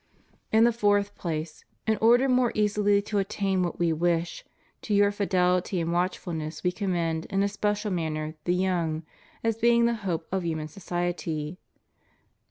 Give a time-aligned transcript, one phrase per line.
[0.51, 4.43] In the fourth place, in order more easily to attain what We wish,
[4.81, 9.03] to your fidelity and watchfulness We commend in a special manner the young,
[9.43, 11.59] as being the hope of human society.